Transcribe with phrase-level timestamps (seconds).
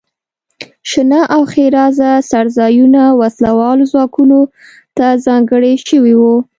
[0.89, 4.39] شنه او ښېرازه څړځایونه وسله والو ځواکونو
[4.97, 6.35] ته ځانګړي شوي وو.